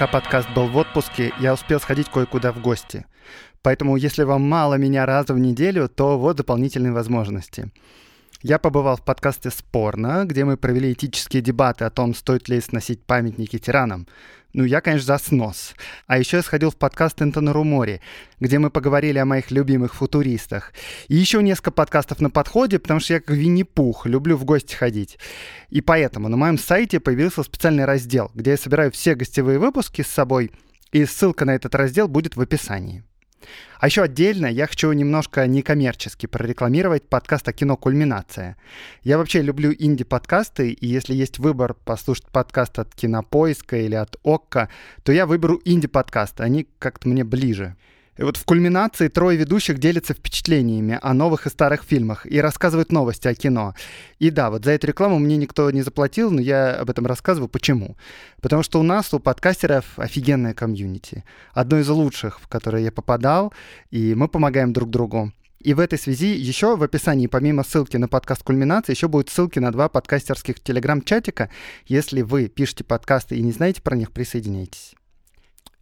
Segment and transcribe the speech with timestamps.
[0.00, 3.04] Пока подкаст был в отпуске, я успел сходить кое-куда в гости.
[3.60, 7.70] Поэтому, если вам мало меня раза в неделю, то вот дополнительные возможности.
[8.42, 13.04] Я побывал в подкасте «Спорно», где мы провели этические дебаты о том, стоит ли сносить
[13.04, 14.06] памятники тиранам.
[14.54, 15.74] Ну, я, конечно, за снос.
[16.06, 18.00] А еще я сходил в подкаст «Интона Румори»,
[18.40, 20.72] где мы поговорили о моих любимых футуристах.
[21.08, 25.18] И еще несколько подкастов на подходе, потому что я как Винни-Пух, люблю в гости ходить.
[25.68, 30.08] И поэтому на моем сайте появился специальный раздел, где я собираю все гостевые выпуски с
[30.08, 30.50] собой,
[30.92, 33.04] и ссылка на этот раздел будет в описании.
[33.78, 38.56] А еще отдельно я хочу немножко некоммерчески прорекламировать подкаст о кино «Кульминация».
[39.02, 44.68] Я вообще люблю инди-подкасты, и если есть выбор послушать подкаст от Кинопоиска или от ОККО,
[45.02, 47.76] то я выберу инди-подкасты, они как-то мне ближе.
[48.20, 52.92] И вот в кульминации трое ведущих делятся впечатлениями о новых и старых фильмах и рассказывают
[52.92, 53.74] новости о кино.
[54.18, 57.48] И да, вот за эту рекламу мне никто не заплатил, но я об этом рассказываю.
[57.48, 57.96] Почему?
[58.42, 61.24] Потому что у нас, у подкастеров, офигенная комьюнити.
[61.54, 63.54] Одно из лучших, в которое я попадал,
[63.90, 65.32] и мы помогаем друг другу.
[65.58, 69.58] И в этой связи еще в описании, помимо ссылки на подкаст «Кульминация», еще будут ссылки
[69.60, 71.48] на два подкастерских телеграм-чатика.
[71.86, 74.94] Если вы пишете подкасты и не знаете про них, присоединяйтесь.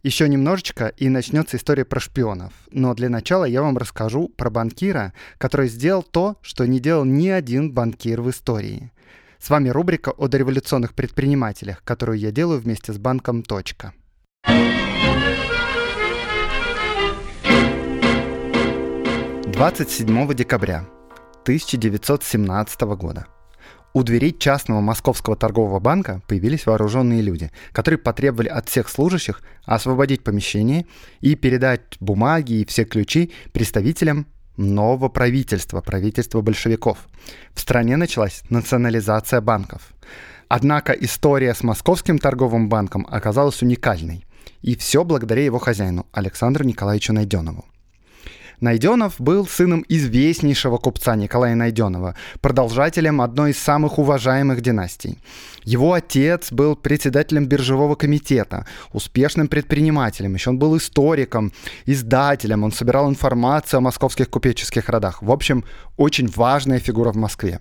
[0.01, 2.53] Еще немножечко, и начнется история про шпионов.
[2.71, 7.27] Но для начала я вам расскажу про банкира, который сделал то, что не делал ни
[7.27, 8.93] один банкир в истории.
[9.39, 13.93] С вами рубрика о дореволюционных предпринимателях, которую я делаю вместе с банком «Точка».
[19.47, 20.85] Двадцать седьмого декабря
[21.43, 23.27] 1917 года–
[23.93, 30.23] у дверей частного московского торгового банка появились вооруженные люди, которые потребовали от всех служащих освободить
[30.23, 30.85] помещение
[31.21, 34.27] и передать бумаги и все ключи представителям
[34.57, 36.97] нового правительства, правительства большевиков.
[37.53, 39.93] В стране началась национализация банков.
[40.49, 44.25] Однако история с московским торговым банком оказалась уникальной.
[44.61, 47.65] И все благодаря его хозяину, Александру Николаевичу Найденову.
[48.61, 55.19] Найденов был сыном известнейшего купца Николая Найденова, продолжателем одной из самых уважаемых династий.
[55.63, 61.51] Его отец был председателем биржевого комитета, успешным предпринимателем, еще он был историком,
[61.85, 65.21] издателем, он собирал информацию о московских купеческих родах.
[65.21, 65.63] В общем,
[65.97, 67.59] очень важная фигура в Москве.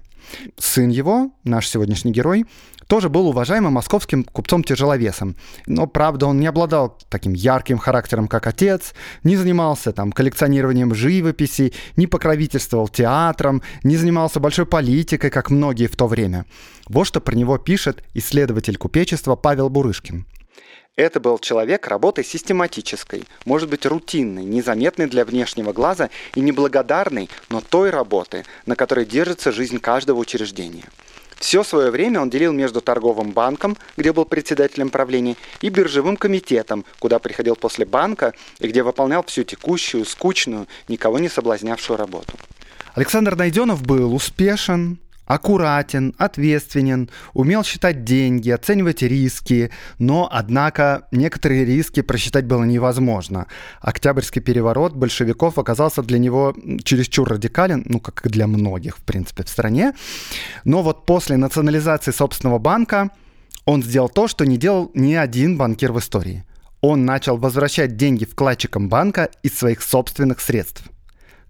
[0.59, 2.45] Сын его, наш сегодняшний герой,
[2.87, 5.37] тоже был уважаемым московским купцом-тяжеловесом.
[5.67, 11.75] Но, правда, он не обладал таким ярким характером, как отец, не занимался там коллекционированием живописи,
[11.97, 16.47] не покровительствовал театром, не занимался большой политикой, как многие в то время.
[16.89, 20.25] Вот что про него пишет исследователь купечества Павел Бурышкин.
[20.97, 27.61] Это был человек работы систематической, может быть рутинной, незаметной для внешнего глаза и неблагодарной, но
[27.61, 30.83] той работы, на которой держится жизнь каждого учреждения.
[31.37, 36.85] Все свое время он делил между торговым банком, где был председателем правления, и биржевым комитетом,
[36.99, 42.33] куда приходил после банка и где выполнял всю текущую, скучную, никого не соблазнявшую работу.
[42.95, 52.01] Александр Найденов был успешен, аккуратен, ответственен, умел считать деньги, оценивать риски, но, однако, некоторые риски
[52.01, 53.47] просчитать было невозможно.
[53.81, 59.45] Октябрьский переворот большевиков оказался для него чересчур радикален, ну, как и для многих, в принципе,
[59.45, 59.93] в стране.
[60.65, 63.11] Но вот после национализации собственного банка
[63.67, 66.45] он сделал то, что не делал ни один банкир в истории.
[66.81, 70.85] Он начал возвращать деньги вкладчикам банка из своих собственных средств–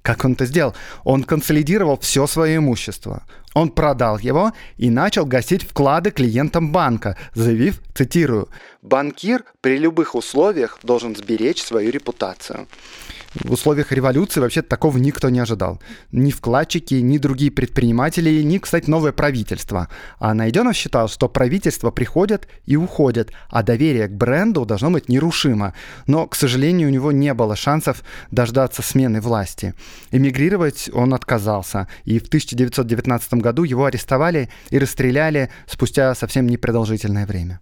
[0.03, 0.75] как он это сделал?
[1.05, 3.23] Он консолидировал все свое имущество.
[3.55, 8.49] Он продал его и начал гасить вклады клиентам банка, заявив, цитирую,
[8.83, 12.67] «Банкир при любых условиях должен сберечь свою репутацию»
[13.35, 15.81] в условиях революции вообще такого никто не ожидал.
[16.13, 19.89] Ни вкладчики, ни другие предприниматели, ни, кстати, новое правительство.
[20.19, 25.75] А Найденов считал, что правительства приходят и уходят, а доверие к бренду должно быть нерушимо.
[26.07, 29.75] Но, к сожалению, у него не было шансов дождаться смены власти.
[30.11, 37.61] Эмигрировать он отказался, и в 1919 году его арестовали и расстреляли спустя совсем непродолжительное время.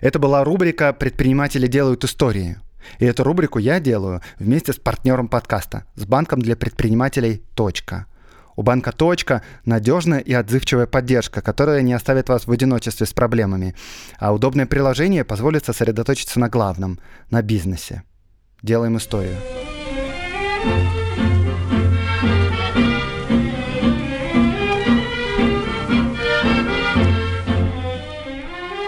[0.00, 2.58] Это была рубрика «Предприниматели делают истории».
[2.98, 8.06] И эту рубрику я делаю вместе с партнером подкаста, с банком для предпринимателей «Точка».
[8.54, 13.74] У банка «Точка» надежная и отзывчивая поддержка, которая не оставит вас в одиночестве с проблемами.
[14.18, 16.98] А удобное приложение позволит сосредоточиться на главном–
[17.30, 18.02] на бизнесе.
[18.62, 19.36] Делаем историю.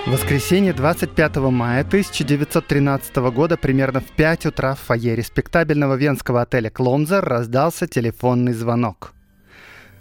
[0.07, 7.25] Воскресенье 25 мая 1913 года примерно в 5 утра в фойе респектабельного венского отеля «Клонзер»
[7.25, 9.15] раздался телефонный звонок.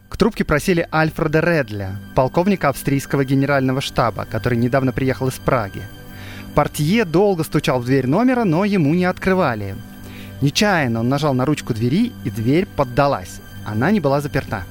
[0.10, 5.82] К трубке просили Альфреда Редля, полковника австрийского генерального штаба, который недавно приехал из Праги.
[6.54, 9.76] Портье долго стучал в дверь номера, но ему не открывали.
[10.42, 13.40] Нечаянно он нажал на ручку двери, и дверь поддалась.
[13.66, 14.66] Она не была заперта.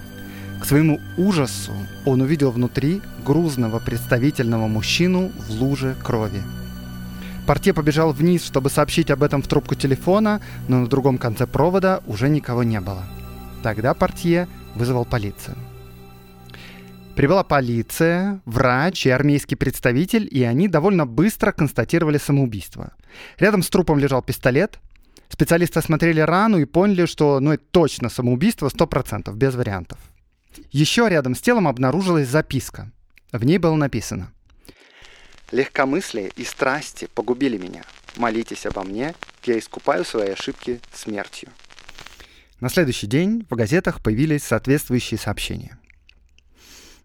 [0.63, 1.73] К своему ужасу
[2.05, 6.41] он увидел внутри грузного представительного мужчину в луже крови.
[7.49, 12.01] Портье побежал вниз, чтобы сообщить об этом в трубку телефона, но на другом конце провода
[12.07, 13.03] уже никого не было.
[13.65, 15.57] Тогда Портье вызвал полицию.
[17.17, 22.93] Прибыла полиция, врач и армейский представитель, и они довольно быстро констатировали самоубийство.
[23.41, 24.79] Рядом с трупом лежал пистолет.
[25.29, 29.99] Специалисты осмотрели рану и поняли, что ну, это точно самоубийство 100%, без вариантов.
[30.71, 32.91] Еще рядом с телом обнаружилась записка.
[33.33, 34.33] В ней было написано
[35.51, 37.83] «Легкомыслие и страсти погубили меня.
[38.17, 39.15] Молитесь обо мне,
[39.45, 41.51] я искупаю свои ошибки смертью».
[42.61, 45.79] На следующий день в газетах появились соответствующие сообщения.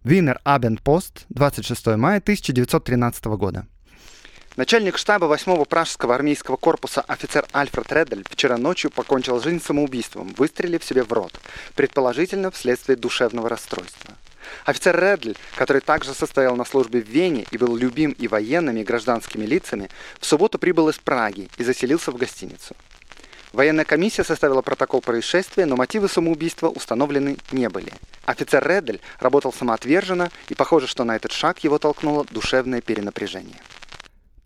[0.04, 3.68] Винер Абендпост, 26 мая 1913 года.
[4.57, 10.83] Начальник штаба 8-го Пражского армейского корпуса офицер Альфред Реддель вчера ночью покончил жизнь самоубийством, выстрелив
[10.83, 11.31] себе в рот,
[11.75, 14.15] предположительно вследствие душевного расстройства.
[14.65, 18.83] Офицер Редль, который также состоял на службе в Вене и был любим и военными, и
[18.83, 22.75] гражданскими лицами, в субботу прибыл из Праги и заселился в гостиницу.
[23.54, 27.94] Военная комиссия составила протокол происшествия, но мотивы самоубийства установлены не были.
[28.25, 33.62] Офицер Редль работал самоотверженно, и похоже, что на этот шаг его толкнуло душевное перенапряжение.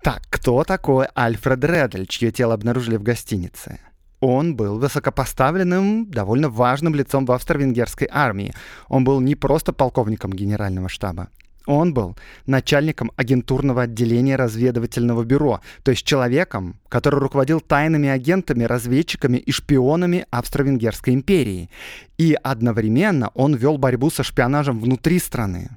[0.03, 3.79] Так, кто такой Альфред Редль, чье тело обнаружили в гостинице?
[4.19, 8.53] Он был высокопоставленным, довольно важным лицом в австро-венгерской армии.
[8.87, 11.29] Он был не просто полковником генерального штаба.
[11.67, 12.17] Он был
[12.47, 20.25] начальником агентурного отделения разведывательного бюро, то есть человеком, который руководил тайными агентами, разведчиками и шпионами
[20.31, 21.69] Австро-Венгерской империи.
[22.17, 25.69] И одновременно он вел борьбу со шпионажем внутри страны.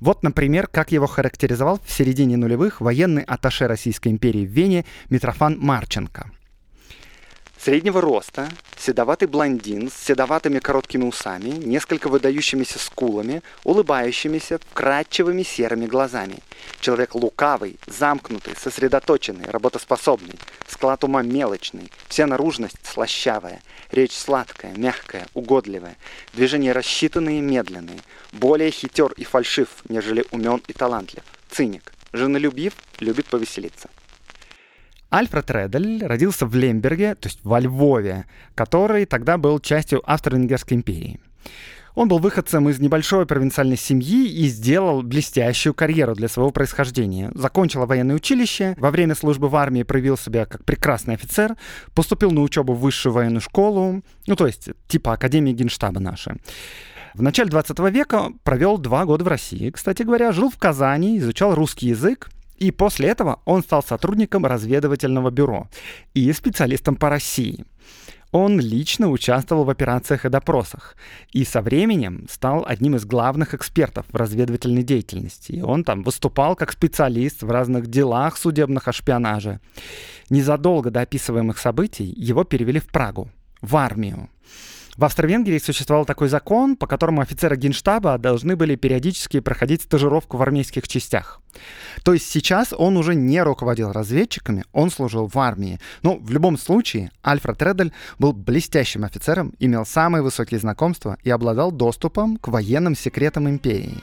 [0.00, 5.58] Вот, например, как его характеризовал в середине нулевых военный атташе Российской империи в Вене Митрофан
[5.58, 6.30] Марченко.
[7.66, 8.48] Среднего роста,
[8.78, 16.38] седоватый блондин с седоватыми короткими усами, несколько выдающимися скулами, улыбающимися, вкрадчивыми серыми глазами.
[16.78, 23.60] Человек лукавый, замкнутый, сосредоточенный, работоспособный, склад ума мелочный, вся наружность слащавая,
[23.90, 25.96] речь сладкая, мягкая, угодливая,
[26.34, 27.98] движения рассчитанные и медленные,
[28.30, 33.88] более хитер и фальшив, нежели умен и талантлив, циник, женолюбив, любит повеселиться.
[35.16, 41.18] Альфред Редель родился в Лемберге, то есть во Львове, который тогда был частью Австро-Венгерской империи.
[41.94, 47.30] Он был выходцем из небольшой провинциальной семьи и сделал блестящую карьеру для своего происхождения.
[47.34, 51.56] Закончил военное училище, во время службы в армии проявил себя как прекрасный офицер,
[51.94, 56.34] поступил на учебу в высшую военную школу, ну то есть типа Академии Генштаба нашей.
[57.14, 61.54] В начале 20 века провел два года в России, кстати говоря, жил в Казани, изучал
[61.54, 65.68] русский язык, и после этого он стал сотрудником разведывательного бюро
[66.14, 67.64] и специалистом по России.
[68.32, 70.96] Он лично участвовал в операциях и допросах,
[71.32, 75.52] и со временем стал одним из главных экспертов в разведывательной деятельности.
[75.52, 79.60] И он там выступал как специалист в разных делах судебных о шпионаже.
[80.28, 83.30] Незадолго до описываемых событий его перевели в Прагу,
[83.62, 84.28] в армию.
[84.96, 90.42] В Австро-Венгрии существовал такой закон, по которому офицеры генштаба должны были периодически проходить стажировку в
[90.42, 91.40] армейских частях.
[92.02, 95.80] То есть сейчас он уже не руководил разведчиками, он служил в армии.
[96.02, 101.72] Но в любом случае Альфред Редель был блестящим офицером, имел самые высокие знакомства и обладал
[101.72, 103.98] доступом к военным секретам империи.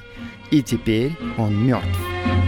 [0.52, 2.43] И теперь он мертв.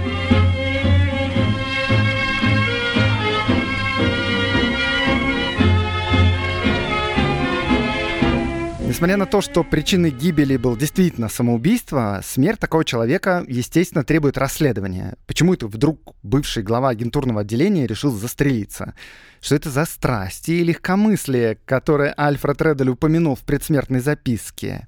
[8.87, 15.15] Несмотря на то, что причиной гибели был действительно самоубийство, смерть такого человека, естественно, требует расследования.
[15.25, 18.93] Почему это вдруг бывший глава агентурного отделения решил застрелиться?
[19.41, 24.87] Что это за страсти и легкомыслие, которое Альфред Редель упомянул в предсмертной записке?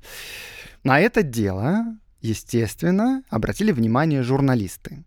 [0.84, 5.04] На это дело естественно, обратили внимание журналисты.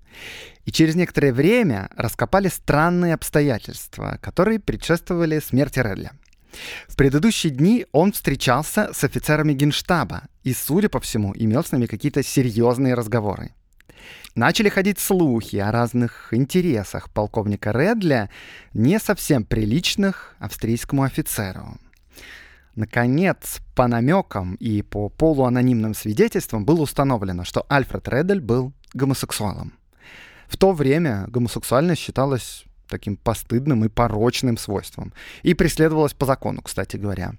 [0.64, 6.12] И через некоторое время раскопали странные обстоятельства, которые предшествовали смерти Редля.
[6.88, 11.86] В предыдущие дни он встречался с офицерами генштаба и, судя по всему, имел с ними
[11.86, 13.52] какие-то серьезные разговоры.
[14.34, 18.30] Начали ходить слухи о разных интересах полковника Редля,
[18.72, 21.78] не совсем приличных австрийскому офицеру.
[22.76, 29.74] Наконец, по намекам и по полуанонимным свидетельствам было установлено, что Альфред Редель был гомосексуалом.
[30.46, 35.12] В то время гомосексуальность считалась таким постыдным и порочным свойством.
[35.42, 37.32] И преследовалась по закону, кстати говоря.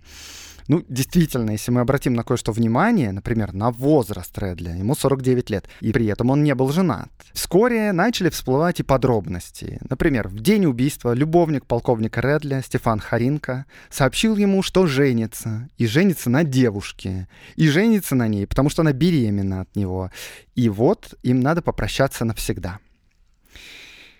[0.67, 5.67] Ну, действительно, если мы обратим на кое-что внимание, например, на возраст Редля, ему 49 лет,
[5.81, 7.09] и при этом он не был женат.
[7.33, 9.79] Вскоре начали всплывать и подробности.
[9.89, 16.29] Например, в день убийства любовник полковника Редля, Стефан Харинка, сообщил ему, что женится, и женится
[16.29, 20.11] на девушке, и женится на ней, потому что она беременна от него.
[20.55, 22.79] И вот им надо попрощаться навсегда.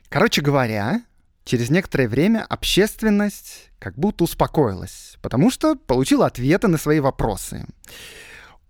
[0.10, 1.02] Короче говоря,
[1.44, 7.66] через некоторое время общественность как будто успокоилась, потому что получила ответы на свои вопросы.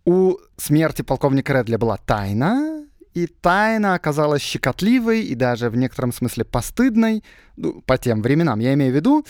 [0.06, 6.46] У смерти полковника Редля была тайна, и тайна оказалась щекотливой и даже в некотором смысле
[6.46, 7.24] постыдной,
[7.58, 9.26] ну, по тем временам, я имею в виду.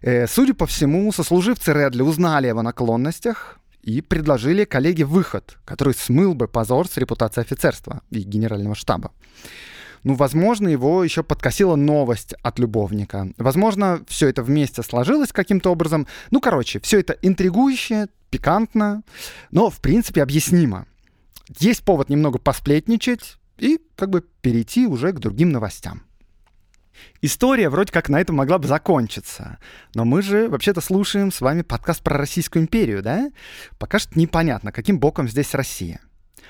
[0.00, 5.94] Э, судя по всему, сослуживцы Редли узнали о его наклонностях и предложили коллеге выход, который
[5.94, 9.12] смыл бы позор с репутации офицерства и генерального штаба.
[10.06, 13.26] Ну, возможно, его еще подкосила новость от любовника.
[13.38, 16.06] Возможно, все это вместе сложилось каким-то образом.
[16.30, 19.02] Ну, короче, все это интригующе, пикантно,
[19.50, 20.86] но, в принципе, объяснимо.
[21.58, 26.02] Есть повод немного посплетничать и как бы перейти уже к другим новостям.
[27.20, 29.58] История вроде как на этом могла бы закончиться.
[29.92, 33.32] Но мы же вообще-то слушаем с вами подкаст про Российскую империю, да?
[33.76, 35.98] Пока что непонятно, каким боком здесь Россия.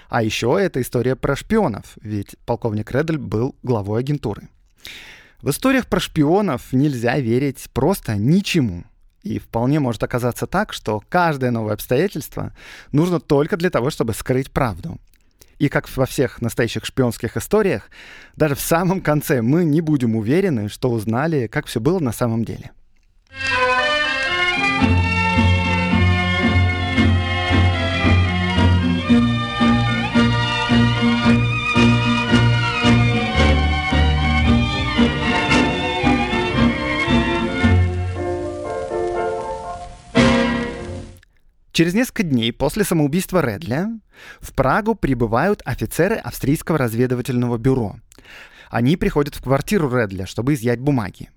[0.09, 4.49] А еще это история про шпионов, ведь полковник Редль был главой агентуры.
[5.43, 8.85] В историях про шпионов нельзя верить просто ничему.
[9.23, 12.52] И вполне может оказаться так, что каждое новое обстоятельство
[12.93, 14.99] нужно только для того, чтобы скрыть правду.
[15.59, 17.90] И как во всех настоящих шпионских историях,
[18.37, 22.45] даже в самом конце мы не будем уверены, что узнали, как все было на самом
[22.45, 22.73] деле.
[41.76, 43.90] Через несколько дней после самоубийства Редля
[44.40, 47.97] в Прагу прибывают офицеры австрийского разведывательного бюро.
[48.71, 51.28] Они приходят в квартиру Редля, чтобы изъять бумаги.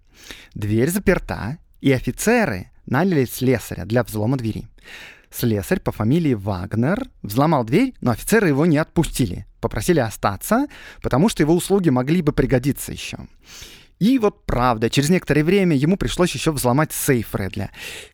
[0.54, 4.70] Дверь заперта, и офицеры наняли слесаря для взлома двери.
[5.30, 9.46] Слесарь по фамилии Вагнер взломал дверь, но офицеры его не отпустили.
[9.60, 10.68] Попросили остаться,
[11.02, 13.18] потому что его услуги могли бы пригодиться еще.
[14.00, 17.72] И вот правда, через некоторое время ему пришлось еще взломать сейф Редля.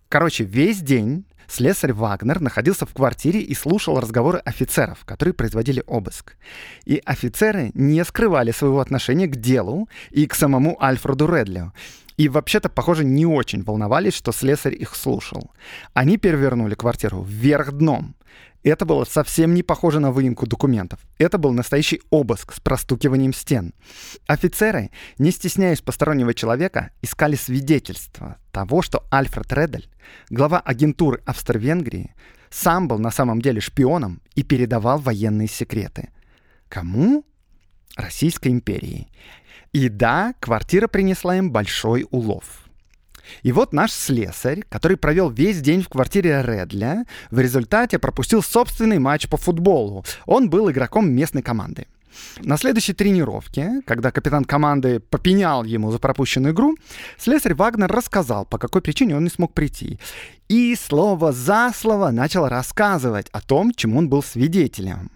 [0.10, 6.36] Короче, весь день Слесарь Вагнер находился в квартире и слушал разговоры офицеров, которые производили обыск.
[6.86, 11.72] И офицеры не скрывали своего отношения к делу и к самому Альфреду Редлио.
[12.18, 15.52] И вообще-то, похоже, не очень волновались, что слесарь их слушал.
[15.94, 18.16] Они перевернули квартиру вверх дном.
[18.66, 21.00] Это было совсем не похоже на выемку документов.
[21.20, 23.76] Это был настоящий обыск с простукиванием стен.
[24.26, 29.88] Офицеры, не стесняясь постороннего человека, искали свидетельства того, что Альфред Редель,
[30.32, 32.16] глава агентуры Австро-Венгрии,
[32.50, 36.10] сам был на самом деле шпионом и передавал военные секреты.
[36.68, 37.24] Кому?
[37.96, 39.12] Российской империи.
[39.74, 42.46] И да, квартира принесла им большой улов–
[43.44, 49.00] и вот наш слесарь, который провел весь день в квартире Редля, в результате пропустил собственный
[49.00, 50.06] матч по футболу.
[50.26, 51.88] Он был игроком местной команды.
[52.40, 56.76] На следующей тренировке, когда капитан команды попенял ему за пропущенную игру,
[57.18, 60.00] слесарь Вагнер рассказал, по какой причине он не смог прийти.
[60.48, 65.12] И слово за слово начал рассказывать о том, чему он был свидетелем.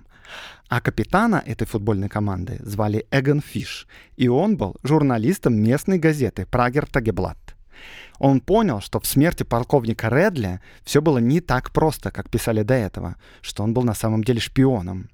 [0.69, 3.87] А капитана этой футбольной команды звали Эгон Фиш,
[4.17, 7.48] и он был журналистом местной газеты «Прагер Тагеблат».
[8.19, 12.73] Он понял, что в смерти полковника Редли все было не так просто, как писали до
[12.73, 15.09] этого, что он был на самом деле шпионом.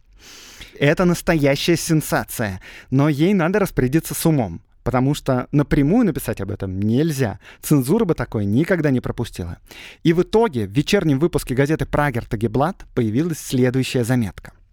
[0.79, 6.79] Это настоящая сенсация, но ей надо распорядиться с умом, потому что напрямую написать об этом
[6.79, 7.39] нельзя.
[7.62, 9.57] Цензура бы такое никогда не пропустила.
[10.03, 14.53] И в итоге в вечернем выпуске газеты «Прагер Тагеблат» появилась следующая заметка–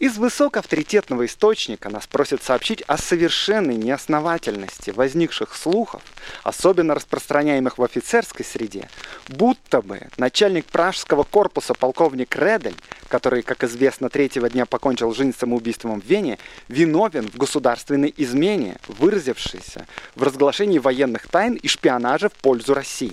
[0.00, 6.02] из высокоавторитетного источника нас просят сообщить о совершенной неосновательности возникших слухов,
[6.42, 8.88] особенно распространяемых в офицерской среде,
[9.28, 12.76] будто бы начальник пражского корпуса полковник Редель,
[13.08, 16.38] который, как известно, третьего дня покончил жизнь самоубийством в Вене,
[16.68, 23.12] виновен в государственной измене, выразившейся в разглашении военных тайн и шпионаже в пользу России.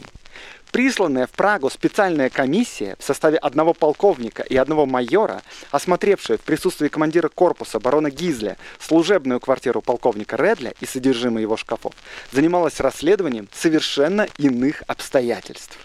[0.71, 6.89] Присланная в Прагу специальная комиссия в составе одного полковника и одного майора, осмотревшая в присутствии
[6.89, 11.93] командира корпуса барона Гизля служебную квартиру полковника Редля и содержимое его шкафов,
[12.31, 15.77] занималась расследованием совершенно иных обстоятельств.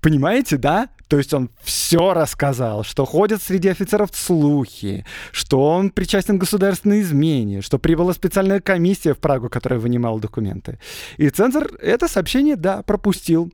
[0.00, 0.88] Понимаете, да?
[1.08, 7.00] То есть он все рассказал, что ходят среди офицеров слухи, что он причастен к государственной
[7.00, 10.78] измене, что прибыла специальная комиссия в Прагу, которая вынимала документы.
[11.16, 13.52] И цензор это сообщение, да, пропустил.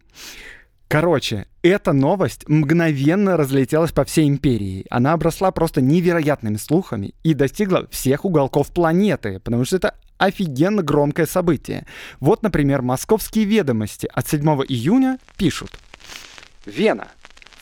[0.89, 4.87] Короче, эта новость мгновенно разлетелась по всей империи.
[4.89, 11.27] Она обросла просто невероятными слухами и достигла всех уголков планеты, потому что это офигенно громкое
[11.27, 11.87] событие.
[12.21, 15.71] Вот, например, московские ведомости от 7 июня пишут.
[16.67, 17.09] Вена.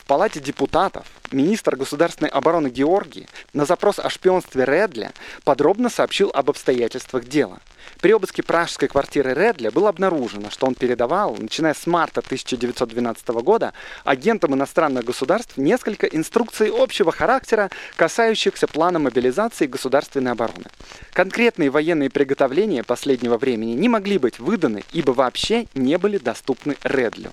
[0.05, 6.49] В Палате депутатов министр государственной обороны Георгий на запрос о шпионстве Редля подробно сообщил об
[6.49, 7.59] обстоятельствах дела.
[8.01, 13.73] При обыске пражской квартиры Редля было обнаружено, что он передавал, начиная с марта 1912 года,
[14.03, 20.65] агентам иностранных государств несколько инструкций общего характера, касающихся плана мобилизации государственной обороны.
[21.13, 27.31] Конкретные военные приготовления последнего времени не могли быть выданы, ибо вообще не были доступны Редлю.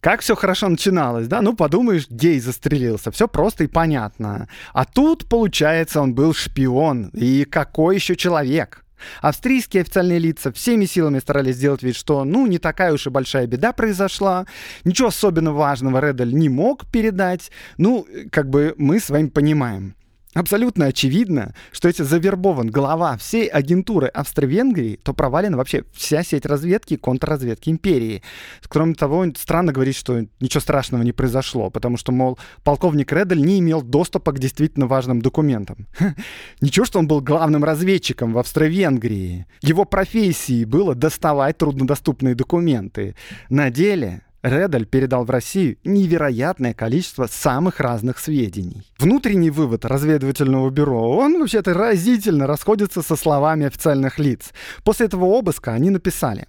[0.00, 1.42] Как все хорошо начиналось, да?
[1.42, 3.10] Ну, подумаешь, гей застрелился.
[3.10, 4.48] Все просто и понятно.
[4.72, 7.10] А тут, получается, он был шпион.
[7.12, 8.84] И какой еще человек?
[9.20, 13.46] Австрийские официальные лица всеми силами старались сделать вид, что, ну, не такая уж и большая
[13.46, 14.46] беда произошла,
[14.84, 17.50] ничего особенно важного Редель не мог передать.
[17.78, 19.94] Ну, как бы мы с вами понимаем.
[20.32, 26.94] Абсолютно очевидно, что если завербован глава всей агентуры Австро-Венгрии, то провалена вообще вся сеть разведки
[26.94, 28.22] и контрразведки империи.
[28.68, 33.58] Кроме того, странно говорить, что ничего страшного не произошло, потому что, мол, полковник Редель не
[33.58, 35.88] имел доступа к действительно важным документам.
[36.60, 39.46] Ничего, что он был главным разведчиком в Австро-Венгрии.
[39.62, 43.16] Его профессией было доставать труднодоступные документы.
[43.48, 48.82] На деле Редаль передал в Россию невероятное количество самых разных сведений.
[48.98, 54.52] Внутренний вывод разведывательного бюро, он вообще-то разительно расходится со словами официальных лиц.
[54.82, 56.48] После этого обыска они написали.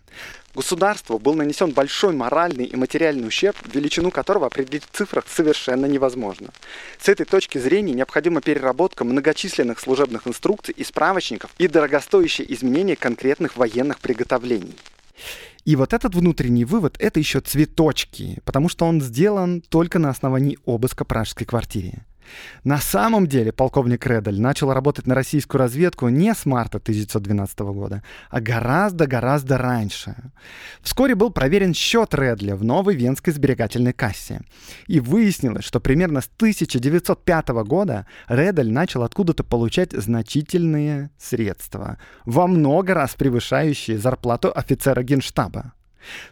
[0.56, 6.50] Государству был нанесен большой моральный и материальный ущерб, величину которого определить в цифрах совершенно невозможно.
[6.98, 13.58] С этой точки зрения необходима переработка многочисленных служебных инструкций и справочников и дорогостоящее изменение конкретных
[13.58, 14.76] военных приготовлений.
[15.64, 20.58] И вот этот внутренний вывод— это еще цветочки, потому что он сделан только на основании
[20.66, 22.06] обыска пражской квартиры.
[22.64, 28.04] На самом деле полковник Редаль начал работать на российскую разведку не с марта 1912 года,
[28.30, 30.16] а гораздо-гораздо раньше.
[30.82, 34.42] Вскоре был проверен счет Редля в новой венской сберегательной кассе.
[34.88, 42.94] И выяснилось, что примерно с 1905 года Редаль начал откуда-то получать значительные средства, во много
[42.94, 45.74] раз превышающие зарплату офицера генштаба.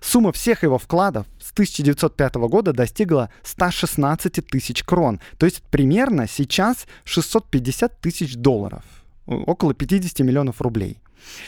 [0.02, 6.88] Сумма всех его вкладов с 1905 года достигла 116 тысяч крон, то есть примерно сейчас
[7.04, 8.84] 650 тысяч долларов,
[9.26, 11.02] около 50 миллионов рублей.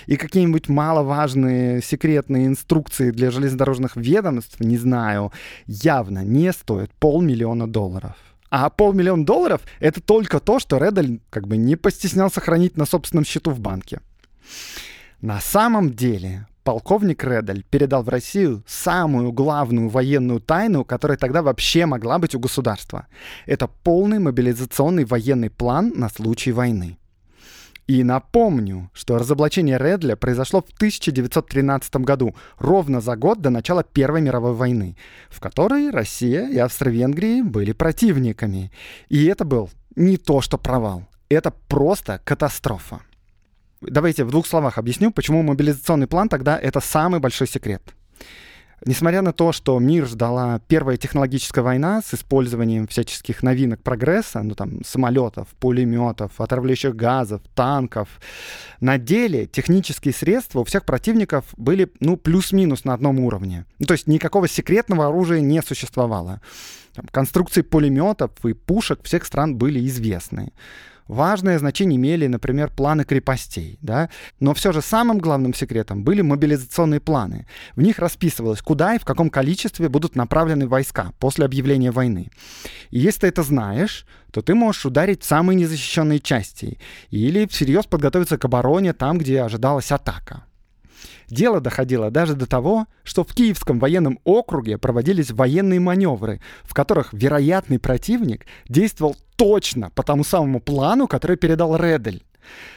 [0.05, 5.31] И какие-нибудь маловажные секретные инструкции для железнодорожных ведомств, не знаю,
[5.65, 8.15] явно не стоят полмиллиона долларов.
[8.49, 13.23] А полмиллиона долларов— это только то, что Редаль как бы не постеснялся хранить на собственном
[13.23, 14.01] счету в банке.
[15.21, 21.85] На самом деле полковник Редаль передал в Россию самую главную военную тайну, которая тогда вообще
[21.85, 23.07] могла быть у государства.
[23.45, 26.97] Это полный мобилизационный военный план на случай войны.
[27.87, 34.21] И напомню, что разоблачение Редля произошло в 1913 году, ровно за год до начала Первой
[34.21, 34.95] мировой войны,
[35.29, 38.71] в которой Россия и Австро-Венгрия были противниками.
[39.09, 43.01] И это был не то что провал, это просто катастрофа.
[43.81, 47.81] Давайте в двух словах объясню, почему мобилизационный план тогда это самый большой секрет.
[48.83, 54.55] Несмотря на то, что мир ждала первая технологическая война с использованием всяческих новинок прогресса, ну
[54.55, 58.09] там самолетов, пулеметов, отравляющих газов, танков,
[58.79, 63.65] на деле технические средства у всех противников были ну плюс-минус на одном уровне.
[63.77, 66.41] Ну, то есть никакого секретного оружия не существовало.
[66.95, 70.53] Там, конструкции пулеметов и пушек всех стран были известны.
[71.11, 74.09] Важное значение имели, например, планы крепостей, да?
[74.39, 77.47] но все же самым главным секретом были мобилизационные планы.
[77.75, 82.31] В них расписывалось, куда и в каком количестве будут направлены войска после объявления войны.
[82.91, 87.87] И если ты это знаешь, то ты можешь ударить в самые незащищенные части или всерьез
[87.87, 90.45] подготовиться к обороне там, где ожидалась атака.
[91.27, 97.13] Дело доходило даже до того, что в Киевском военном округе проводились военные маневры, в которых
[97.13, 102.23] вероятный противник действовал точно по тому самому плану, который передал Редель.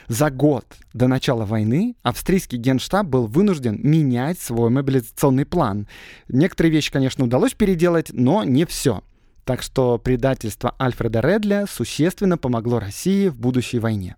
[0.08, 5.88] За год до начала войны австрийский генштаб был вынужден менять свой мобилизационный план.
[6.28, 9.02] Некоторые вещи, конечно, удалось переделать, но не все.
[9.44, 14.16] Так что предательство Альфреда Редля существенно помогло России в будущей войне.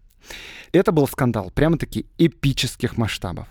[0.73, 3.49] Это был скандал прямо-таки эпических масштабов.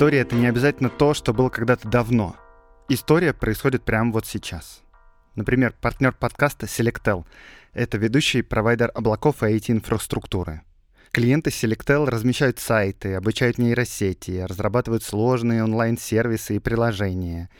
[0.00, 2.34] История— это не обязательно то, что было когда-то давно.
[2.88, 4.80] История происходит прямо вот сейчас.
[5.34, 7.26] Например, партнер подкаста Selectel—
[7.74, 10.62] это ведущий провайдер облаков и IT-инфраструктуры.
[11.12, 17.50] Клиенты Selectel размещают сайты, обучают нейросети, разрабатывают сложные онлайн-сервисы и приложения.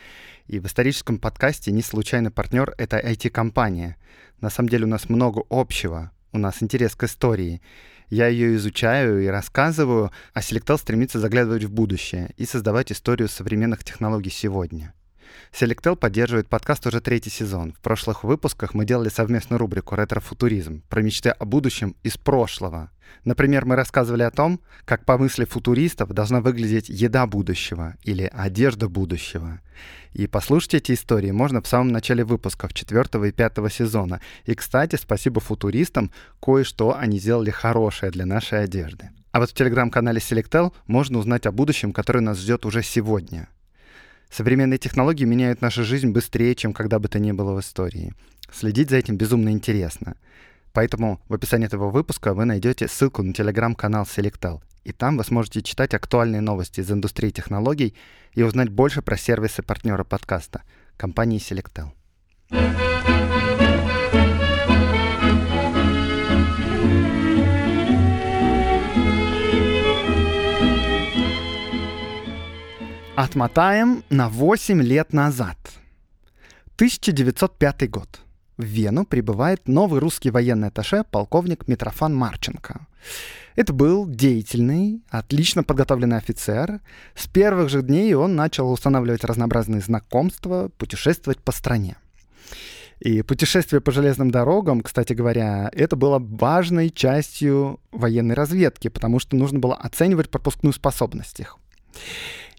[0.46, 3.98] И в историческом подкасте не случайно партнер— это IT-компания.
[4.40, 7.60] На самом деле у нас много общего, у нас интерес к истории.
[8.08, 13.84] Я ее изучаю и рассказываю, а Selectel стремится заглядывать в будущее и создавать историю современных
[13.84, 14.94] технологий сегодня.
[15.52, 17.72] Selectel поддерживает подкаст уже третий сезон.
[17.72, 22.90] В прошлых выпусках мы делали совместную рубрику «Ретро-футуризм» про мечты о будущем из прошлого.
[23.24, 28.88] Например, мы рассказывали о том, как по мысли футуристов должна выглядеть еда будущего или одежда
[28.88, 29.60] будущего.
[30.12, 34.20] И послушать эти истории можно в самом начале выпусков четвертого и пятого сезона.
[34.44, 39.10] И, кстати, спасибо футуристам, кое-что они сделали хорошее для нашей одежды.
[39.32, 43.48] А вот в телеграм-канале Selectel можно узнать о будущем, которое нас ждет уже сегодня—
[44.30, 48.14] Современные технологии меняют нашу жизнь быстрее, чем когда бы то ни было в истории.
[48.52, 50.16] Следить за этим безумно интересно.
[50.72, 54.60] Поэтому в описании этого выпуска вы найдете ссылку на телеграм-канал Selectal.
[54.84, 57.94] И там вы сможете читать актуальные новости из индустрии технологий
[58.34, 60.62] и узнать больше про сервисы партнера подкаста—
[60.96, 61.90] компании Selectal.
[73.16, 75.58] Отмотаем на 8 лет назад.
[76.76, 78.20] 1905 год.
[78.60, 82.86] В Вену прибывает новый русский военный атташе полковник Митрофан Марченко.
[83.56, 86.80] Это был деятельный, отлично подготовленный офицер.
[87.14, 91.96] С первых же дней он начал устанавливать разнообразные знакомства, путешествовать по стране.
[92.98, 99.36] И путешествие по железным дорогам, кстати говоря, это было важной частью военной разведки, потому что
[99.36, 101.56] нужно было оценивать пропускную способность их.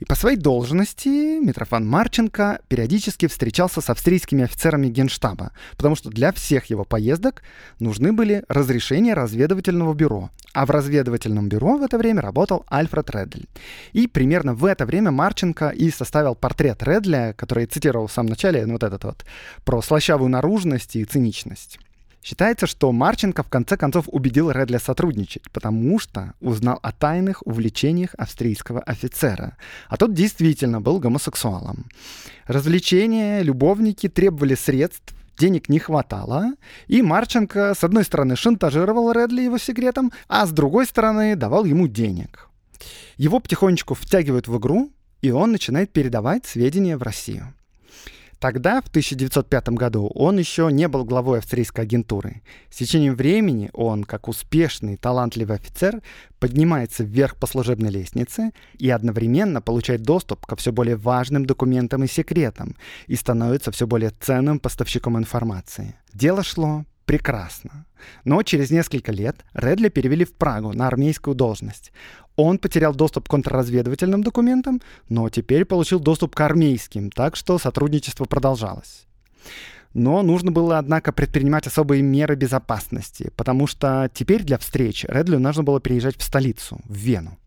[0.02, 6.32] И по своей должности Митрофан Марченко периодически встречался с австрийскими офицерами генштаба, потому что для
[6.34, 7.44] всех его поездок
[7.78, 10.32] нужны были разрешения разведывательного бюро.
[10.54, 13.46] А в разведывательном бюро в это время работал Альфред Редль.
[13.94, 18.32] И примерно в это время Марченко и составил портрет Редля, который я цитировал в самом
[18.32, 19.24] начале, ну вот этот вот,
[19.66, 21.78] про слащавую наружность и циничность.
[22.24, 28.12] Считается, что Марченко в конце концов убедил Редля сотрудничать, потому что узнал о тайных увлечениях
[28.16, 29.58] австрийского офицера.
[29.90, 31.88] А тот действительно был гомосексуалом.
[32.46, 36.54] Развлечения, любовники требовали средств, денег не хватало,
[36.88, 41.88] и Марченко, с одной стороны, шантажировал Редли его секретом, а с другой стороны, давал ему
[41.88, 42.50] денег.
[43.18, 47.54] Его потихонечку втягивают в игру, и он начинает передавать сведения в Россию.
[48.42, 52.42] Тогда, в 1905 году, он еще не был главой австрийской агентуры.
[52.72, 56.02] С течением времени он, как успешный, талантливый офицер,
[56.40, 62.08] поднимается вверх по служебной лестнице и одновременно получает доступ ко все более важным документам и
[62.08, 62.76] секретам
[63.06, 65.94] и становится все более ценным поставщиком информации.
[66.12, 67.86] Дело шло прекрасно.
[68.24, 71.91] Но через несколько лет Редли перевели в Прагу на армейскую должность.
[72.38, 78.24] Он потерял доступ к контрразведывательным документам, но теперь получил доступ к армейским, так что сотрудничество
[78.24, 79.08] продолжалось.
[79.93, 85.63] Но нужно было, однако, предпринимать особые меры безопасности, потому что теперь для встреч Редлю нужно
[85.63, 87.38] было переезжать в столицу, в Вену.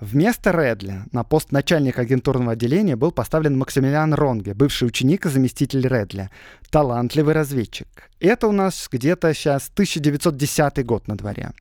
[0.00, 5.88] Вместо Редля на пост начальника агентурного отделения был поставлен Максимилиан Ронге, бывший ученик и заместитель
[5.88, 6.30] Редля,
[6.70, 8.10] талантливый разведчик.
[8.20, 11.52] Это у нас где-то сейчас 1910 год на дворе.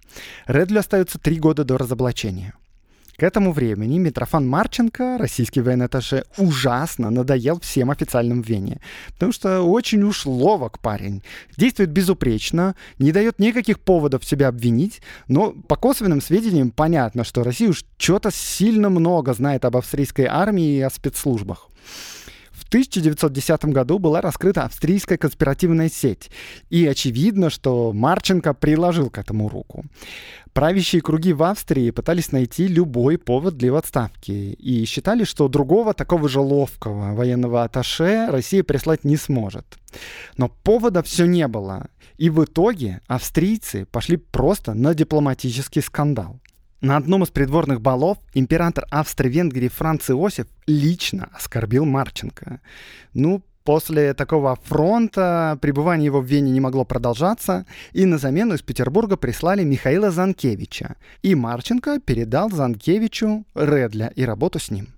[0.48, 2.54] Редлю остается три года до разоблачения.
[3.18, 8.82] К этому времени Митрофан Марченко, российский военный-атташе, ужасно надоел всем официальным в Вене.
[9.14, 11.24] Потому что очень уж ловок парень.
[11.56, 17.70] Действует безупречно, не дает никаких поводов себя обвинить, но по косвенным сведениям понятно, что Россия
[17.70, 21.70] уж что-то сильно много знает об австрийской армии и о спецслужбах.
[22.76, 26.30] В 1910 году была раскрыта австрийская конспиративная сеть,
[26.70, 29.86] и очевидно, что Марченко приложил к этому руку.
[30.52, 35.94] Правящие круги в Австрии пытались найти любой повод для его отставки и считали, что другого
[35.94, 39.66] такого же ловкого военного атташе Россия прислать не сможет.
[40.36, 46.42] Но повода все не было, и в итоге австрийцы пошли просто на дипломатический скандал.
[46.86, 52.62] На одном из придворных балов император Австро-Венгрии Франц Иосиф лично оскорбил Марченко.
[53.16, 58.62] Ну, После такого фронта пребывание его в Вене не могло продолжаться, и на замену из
[58.62, 60.98] Петербурга прислали Михаила Занкевича.
[61.24, 64.90] И Марченко передал Занкевичу Редля и работу с ним.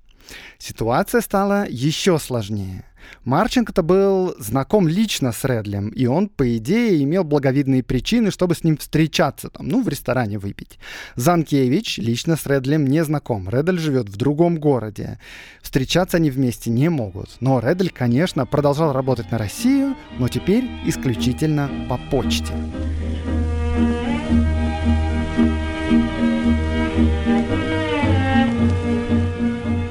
[0.58, 2.84] Ситуация стала еще сложнее.
[3.23, 8.63] Марченко-то был знаком лично с Редлем, и он, по идее, имел благовидные причины, чтобы с
[8.63, 10.79] ним встречаться, там, ну, в ресторане выпить.
[11.15, 13.49] Занкевич лично с Редлем не знаком.
[13.49, 15.19] Редль живет в другом городе.
[15.62, 17.38] Встречаться они вместе не могут.
[17.39, 22.53] Но Редль, конечно, продолжал работать на Россию, но теперь исключительно по почте.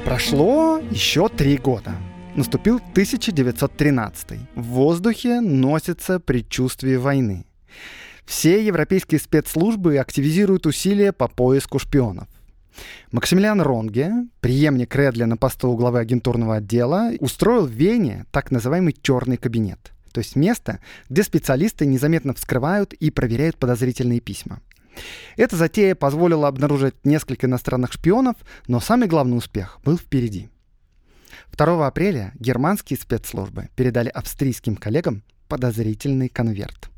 [0.03, 1.91] Прошло еще три года.
[2.37, 4.39] Наступил 1913.
[4.53, 7.47] В воздухе носится предчувствие войны.
[8.27, 12.27] Все европейские спецслужбы активизируют усилия по поиску шпионов.
[13.11, 19.37] Максимилиан Ронге, преемник Редли на посту главы агентурного отдела, устроил в Вене так называемый черный
[19.37, 19.91] кабинет.
[20.11, 24.61] То есть место, где специалисты незаметно вскрывают и проверяют подозрительные письма.
[25.37, 28.35] Эта затея позволила обнаружить несколько иностранных шпионов,
[28.67, 30.49] но самый главный успех был впереди–
[31.55, 36.89] 2 апреля германские спецслужбы передали австрийским коллегам подозрительный конверт.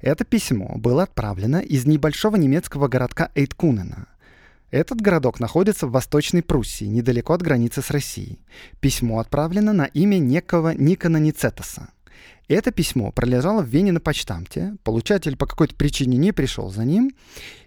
[0.00, 4.06] Это письмо было отправлено из небольшого немецкого городка Эйткунена.
[4.70, 8.40] Этот городок находится в Восточной Пруссии, недалеко от границы с Россией.
[8.80, 11.88] Письмо отправлено на имя некого Никона Ницетаса.
[12.48, 17.12] Это письмо пролежало в Вене на почтамте, получатель по какой-то причине не пришел за ним,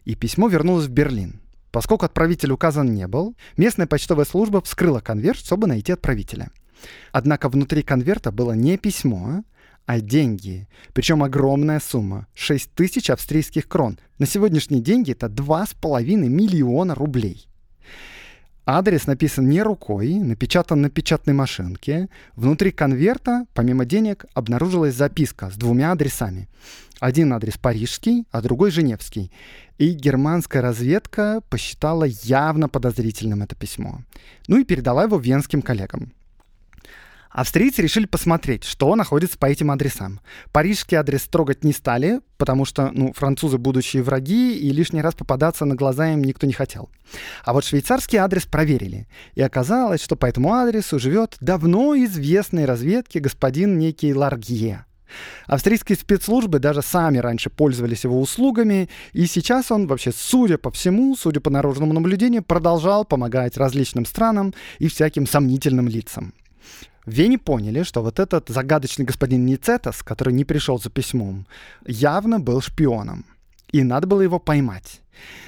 [0.05, 1.42] и письмо вернулось в Берлин.
[1.73, 6.51] Поскольку отправитель указан не был, местная почтовая служба вскрыла конверт, чтобы найти отправителя.
[7.11, 9.43] Однако внутри конверта было не письмо,
[9.87, 10.67] а деньги.
[10.93, 12.27] Причем огромная сумма.
[12.35, 13.97] 6 тысяч австрийских крон.
[14.19, 17.47] На сегодняшние деньги это 2,5 миллиона рублей.
[18.67, 22.07] Адрес написан не рукой, напечатан на печатной машинке.
[22.35, 26.47] Внутри конверта, помимо денег, обнаружилась записка с двумя адресами.
[26.99, 29.31] Один адрес парижский, а другой женевский.
[29.77, 34.01] И германская разведка посчитала явно подозрительным это письмо.
[34.47, 36.13] Ну и передала его венским коллегам.
[37.33, 40.21] Австрийцы решили посмотреть, что находится по этим адресам.
[40.51, 45.65] Парижский адрес трогать не стали, потому что, ну, французы будущие враги, и лишний раз попадаться
[45.65, 46.91] на глаза им никто не хотел.
[47.43, 49.07] А вот швейцарский адрес проверили.
[49.33, 54.85] И оказалось, что по этому адресу живет давно известный разведке господин некий Ларгье.
[55.47, 61.15] Австрийские спецслужбы даже сами раньше пользовались его услугами, и сейчас он вообще, судя по всему,
[61.15, 66.33] судя по наружному наблюдению, продолжал помогать различным странам и всяким сомнительным лицам.
[67.05, 71.45] В Вене поняли, что вот этот загадочный господин Ницетас, который не пришел за письмом,
[71.85, 73.25] явно был шпионом.
[73.73, 75.01] И надо было его поймать.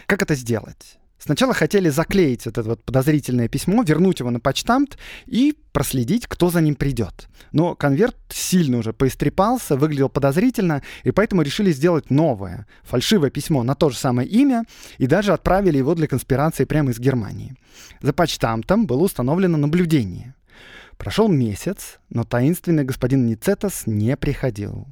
[0.06, 0.97] Как это сделать?
[1.25, 6.61] Сначала хотели заклеить это вот подозрительное письмо, вернуть его на почтамт и проследить, кто за
[6.61, 7.27] ним придет.
[7.51, 13.73] Но конверт сильно уже поистрепался, выглядел подозрительно, и поэтому решили сделать новое, фальшивое письмо на
[13.73, 14.65] то же самое имя,
[14.99, 17.55] и даже отправили его для конспирации прямо из Германии.
[18.03, 20.35] За почтамтом было установлено наблюдение.
[20.97, 24.85] Прошел месяц, но таинственный господин Ницетас не приходил.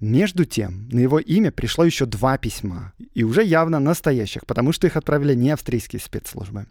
[0.00, 4.86] Между тем, на его имя пришло еще два письма, и уже явно настоящих, потому что
[4.86, 6.66] их отправили не австрийские спецслужбы.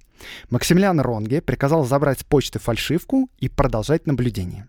[0.50, 4.68] Максимилиан Ронге приказал забрать с почты фальшивку и продолжать наблюдение.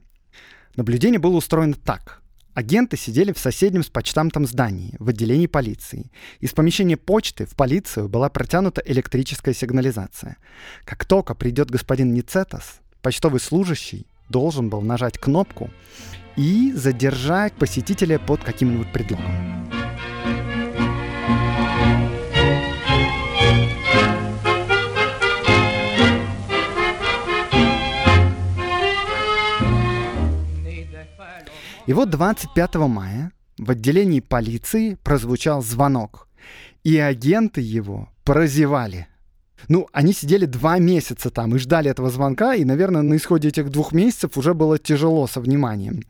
[0.77, 2.23] Наблюдение было устроено так.
[2.55, 6.13] Агенты сидели в соседнем с почтамтом здании, в отделении полиции.
[6.39, 10.37] Из помещения почты в полицию была протянута электрическая сигнализация.
[10.85, 15.71] Как только придет господин Ницетас, почтовый служащий должен был нажать кнопку
[16.37, 19.65] и задержать посетителя под каким-нибудь предлогом.
[31.87, 36.29] И вот 25 мая в отделении полиции прозвучал звонок,
[36.83, 39.07] и агенты его прозевали.
[39.69, 43.71] Ну, они сидели два месяца там и ждали этого звонка, и, наверное, на исходе этих
[43.71, 46.05] двух месяцев уже было тяжело со вниманием.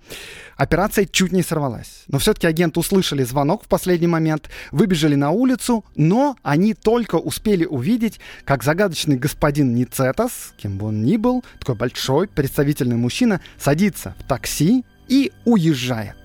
[0.56, 2.04] Операция чуть не сорвалась.
[2.08, 7.64] Но все-таки агенты услышали звонок в последний момент, выбежали на улицу, но они только успели
[7.64, 14.14] увидеть, как загадочный господин Ницетас, кем бы он ни был, такой большой, представительный мужчина, садится
[14.18, 16.16] в такси и уезжает.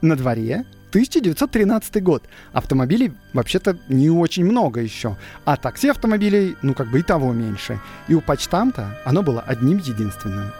[0.00, 2.22] На дворе 1913 год.
[2.52, 7.80] Автомобилей вообще-то не очень много еще, а такси автомобилей, ну как бы и того меньше.
[8.06, 10.52] И у почтамта оно было одним единственным.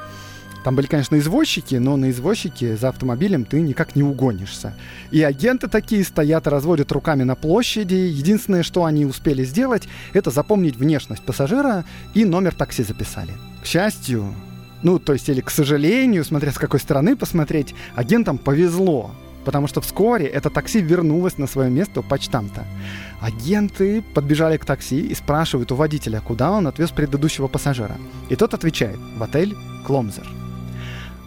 [0.65, 4.75] Там были, конечно, извозчики, но на извозчике за автомобилем ты никак не угонишься.
[5.13, 7.95] И агенты такие стоят разводят руками на площади.
[7.95, 13.35] Единственное, что они успели сделать, это запомнить внешность пассажира и номер такси записали.
[13.63, 14.35] К счастью,
[14.83, 19.15] ну, то есть, или к сожалению, смотря с какой стороны посмотреть, агентам повезло
[19.45, 22.65] потому что вскоре это такси вернулось на свое место у почтамта.
[23.21, 27.97] Агенты подбежали к такси и спрашивают у водителя, куда он отвез предыдущего пассажира.
[28.29, 30.27] И тот отвечает– в отель Кломзер.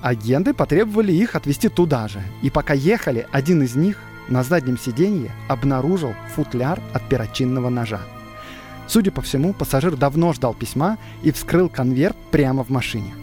[0.01, 3.97] Агенты потребовали их отвезти туда же, и пока ехали, один из них
[4.29, 8.01] на заднем сиденье обнаружил футляр от перочинного ножа.
[8.87, 13.13] Судя по всему, пассажир давно ждал письма и вскрыл конверт прямо в машине.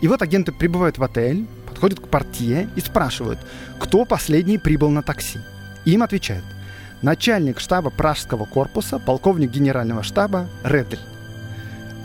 [0.00, 3.40] И вот агенты прибывают в отель, подходят к портье и спрашивают,
[3.80, 5.40] кто последний прибыл на такси.
[5.84, 6.44] Им отвечают
[7.02, 11.00] начальник штаба Пражского корпуса, полковник генерального штаба Редль.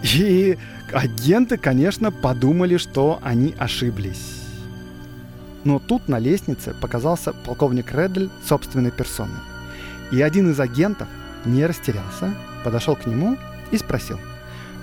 [0.01, 0.57] И
[0.91, 4.41] агенты, конечно, подумали, что они ошиблись.
[5.63, 9.39] Но тут на лестнице показался полковник Редль собственной персоной.
[10.11, 11.07] И один из агентов
[11.45, 13.37] не растерялся, подошел к нему
[13.71, 14.19] и спросил,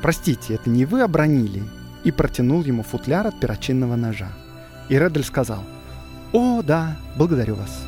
[0.01, 1.64] «Простите, это не вы обронили?»
[2.05, 4.29] и протянул ему футляр от перочинного ножа.
[4.88, 5.64] И Редль сказал,
[6.33, 7.85] «О, да, благодарю вас».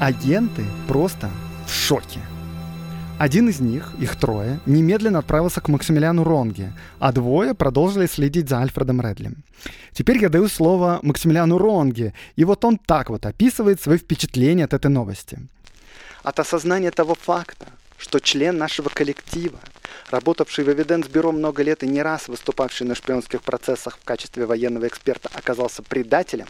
[0.00, 1.30] Агенты просто
[1.66, 2.20] в шоке.
[3.18, 8.58] Один из них, их трое, немедленно отправился к Максимилиану Ронге, а двое продолжили следить за
[8.58, 9.44] Альфредом Редлем.
[9.92, 14.74] Теперь я даю слово Максимилиану Ронге, и вот он так вот описывает свои впечатления от
[14.74, 15.38] этой новости
[16.24, 17.66] от осознания того факта,
[17.98, 19.60] что член нашего коллектива,
[20.10, 24.88] работавший в Эвиденс-бюро много лет и не раз выступавший на шпионских процессах в качестве военного
[24.88, 26.48] эксперта, оказался предателем,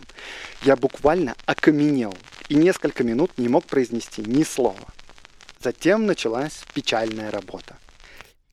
[0.63, 2.17] я буквально окаменел
[2.49, 4.87] и несколько минут не мог произнести ни слова.
[5.61, 7.77] Затем началась печальная работа.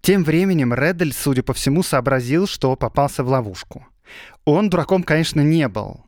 [0.02, 3.86] Тем временем Реддель, судя по всему, сообразил, что попался в ловушку.
[4.44, 6.06] Он дураком, конечно, не был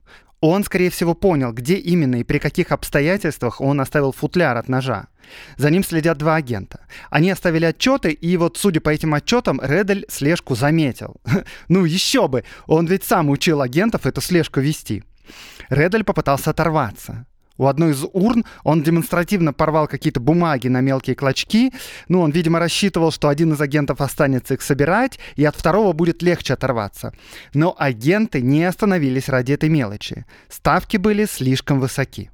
[0.50, 5.08] он, скорее всего, понял, где именно и при каких обстоятельствах он оставил футляр от ножа.
[5.56, 6.82] За ним следят два агента.
[7.10, 11.16] Они оставили отчеты, и вот, судя по этим отчетам, Редель слежку заметил.
[11.70, 12.44] ну, еще бы!
[12.68, 15.06] Он ведь сам учил агентов эту слежку вести.
[15.70, 17.26] Редель попытался оторваться.
[17.58, 21.72] У одной из урн он демонстративно порвал какие-то бумаги на мелкие клочки.
[22.08, 26.22] Ну, он, видимо, рассчитывал, что один из агентов останется их собирать, и от второго будет
[26.24, 27.14] легче оторваться.
[27.54, 30.26] Но агенты не остановились ради этой мелочи.
[30.50, 32.32] Ставки были слишком высоки.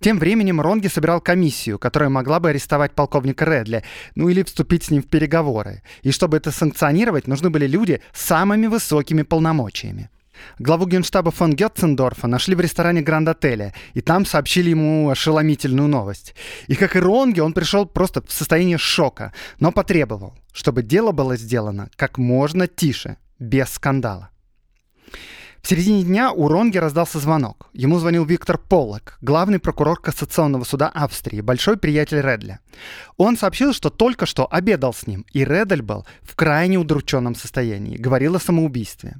[0.00, 3.82] Тем временем Ронги собирал комиссию, которая могла бы арестовать полковника Редли,
[4.14, 5.82] ну или вступить с ним в переговоры.
[6.02, 10.10] И чтобы это санкционировать, нужны были люди с самыми высокими полномочиями.
[10.58, 16.34] Главу генштаба фон Гетцендорфа нашли в ресторане Гранд-отеля, и там сообщили ему ошеломительную новость.
[16.66, 21.36] И как и Ронге, он пришел просто в состояние шока, но потребовал, чтобы дело было
[21.36, 24.30] сделано как можно тише, без скандала.
[25.64, 27.70] В середине дня у Ронги раздался звонок.
[27.72, 32.60] Ему звонил Виктор Поллок, главный прокурор Кассационного суда Австрии, большой приятель Редля.
[33.16, 37.96] Он сообщил, что только что обедал с ним, и Редль был в крайне удрученном состоянии,
[37.96, 39.16] говорил о самоубийстве.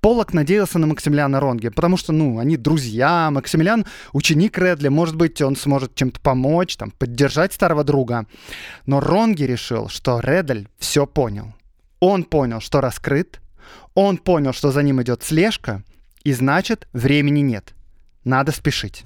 [0.00, 5.40] Полок надеялся на Максимилиана Ронге, потому что, ну, они друзья, Максимилиан— ученик Редли, может быть,
[5.40, 8.26] он сможет чем-то помочь, там, поддержать старого друга.
[8.86, 11.54] Но Ронги решил, что Редль все понял.
[12.00, 13.40] Он понял, что раскрыт,
[13.94, 15.82] он понял, что за ним идет слежка,
[16.24, 17.74] и значит, времени нет.
[18.24, 19.04] Надо спешить.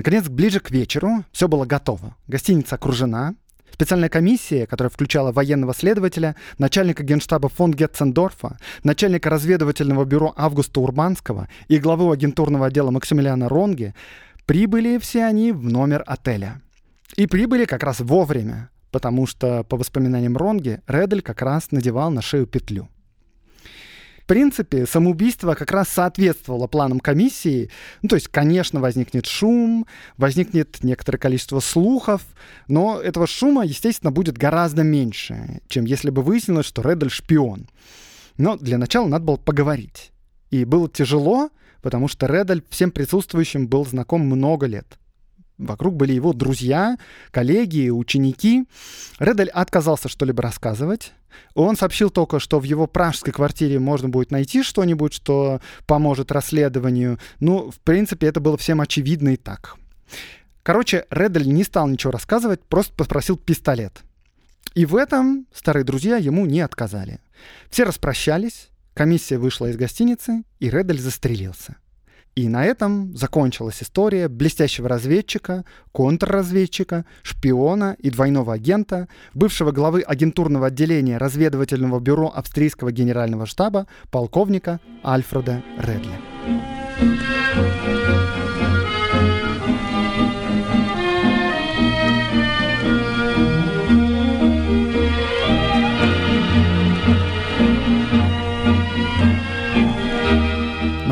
[0.00, 2.16] Наконец, ближе к вечеру все было готово.
[2.26, 3.34] Гостиница окружена.
[3.70, 11.50] Специальная комиссия, которая включала военного следователя, начальника генштаба фон Гетцендорфа, начальника разведывательного бюро Августа Урбанского
[11.68, 13.94] и главу агентурного отдела Максимилиана Ронги,
[14.46, 16.62] прибыли все они в номер отеля.
[17.16, 22.22] И прибыли как раз вовремя, потому что, по воспоминаниям Ронги, Редель как раз надевал на
[22.22, 22.88] шею петлю.
[24.30, 27.68] Принципе, самоубийство как раз соответствовало планам комиссии.
[28.00, 29.88] Ну, то есть, конечно, возникнет шум,
[30.18, 32.22] возникнет некоторое количество слухов,
[32.68, 37.66] но этого шума, естественно, будет гораздо меньше, чем если бы выяснилось, что Редель шпион.
[38.36, 40.12] Но для начала надо было поговорить.
[40.52, 41.50] И было тяжело,
[41.82, 44.99] потому что Редель всем присутствующим был знаком много лет.
[45.60, 46.96] Вокруг были его друзья,
[47.30, 48.66] коллеги, ученики.
[49.18, 51.12] Редель отказался что-либо рассказывать.
[51.54, 57.18] Он сообщил только, что в его пражской квартире можно будет найти что-нибудь, что поможет расследованию.
[57.40, 59.76] Ну, в принципе, это было всем очевидно и так.
[60.62, 64.00] Короче, Редель не стал ничего рассказывать, просто попросил пистолет.
[64.74, 67.20] И в этом старые друзья ему не отказали.
[67.70, 71.76] Все распрощались, комиссия вышла из гостиницы, и Редель застрелился.
[72.36, 80.68] И на этом закончилась история блестящего разведчика, контрразведчика, шпиона и двойного агента, бывшего главы агентурного
[80.68, 86.14] отделения разведывательного бюро австрийского генерального штаба полковника Альфреда Редли.
[87.00, 88.49] Но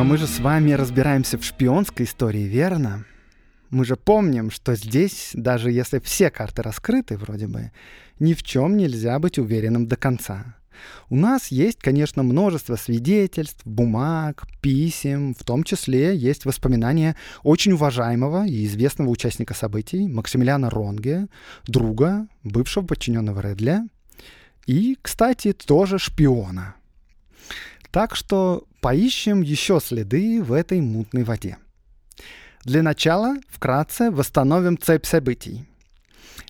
[0.09, 3.05] мы же с вами разбираемся в шпионской истории, верно?
[3.69, 7.73] Мы же помним, что здесь, даже если все карты раскрыты вроде бы,
[8.19, 10.57] ни в чем нельзя быть уверенным до конца.
[11.11, 18.47] У нас есть, конечно, множество свидетельств, бумаг, писем, в том числе есть воспоминания очень уважаемого
[18.47, 21.27] и известного участника событий Максимилиана Ронге,
[21.67, 23.87] друга, бывшего подчиненного Редля,
[24.65, 26.77] и, кстати, тоже шпиона.
[27.91, 31.59] Так что поищем еще следы в этой мутной воде.
[32.65, 35.65] Для начала вкратце восстановим цепь событий.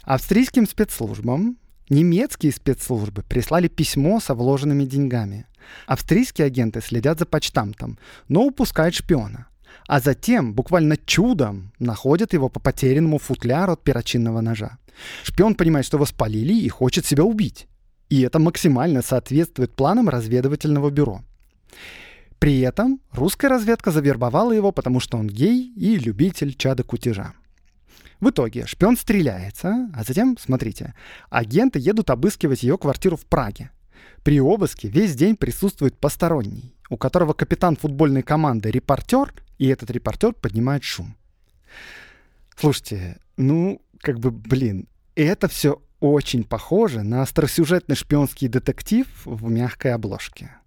[0.04, 1.58] Австрийским спецслужбам
[1.90, 5.46] немецкие спецслужбы прислали письмо со вложенными деньгами.
[5.86, 7.98] Австрийские агенты следят за почтамтом,
[8.28, 9.48] но упускают шпиона.
[9.86, 14.78] А затем, буквально чудом, находят его по потерянному футляру от перочинного ножа.
[15.24, 17.68] Шпион понимает, что его спалили и хочет себя убить.
[18.08, 21.22] И это максимально соответствует планам разведывательного бюро.
[22.38, 27.34] При этом русская разведка завербовала его, потому что он гей и любитель чада кутежа.
[28.20, 30.94] В итоге шпион стреляется, а затем, смотрите,
[31.30, 33.70] агенты едут обыскивать ее квартиру в Праге.
[34.22, 40.32] При обыске весь день присутствует посторонний, у которого капитан футбольной команды репортер, и этот репортер
[40.32, 41.16] поднимает шум.
[42.56, 49.94] Слушайте, ну, как бы, блин, это все очень похоже на остросюжетный шпионский детектив в мягкой
[49.94, 50.57] обложке.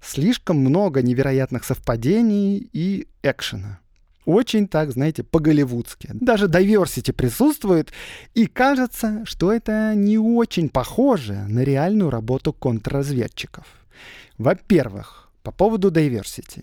[0.00, 3.80] Слишком много невероятных совпадений и экшена.
[4.24, 6.10] Очень так, знаете, по-голливудски.
[6.12, 7.92] Даже diversity присутствует,
[8.34, 13.64] и кажется, что это не очень похоже на реальную работу контрразведчиков.
[14.36, 16.62] Во-первых, по поводу diversity.